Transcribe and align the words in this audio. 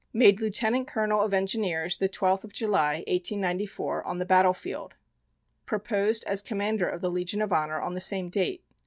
Made 0.13 0.41
Lieutenant 0.41 0.87
Colonel 0.87 1.21
of 1.21 1.31
Engineers 1.31 1.97
the 1.97 2.09
12th 2.09 2.43
of 2.43 2.51
July, 2.53 3.03
1894, 3.07 4.03
on 4.03 4.17
the 4.17 4.25
battle 4.25 4.51
field. 4.53 4.95
Proposed 5.67 6.23
as 6.23 6.41
Commander 6.41 6.89
of 6.89 7.01
the 7.01 7.11
Legion 7.11 7.39
of 7.39 7.53
Honor 7.53 7.79
on 7.79 7.93
the 7.93 8.01
same 8.01 8.27
date. 8.29 8.63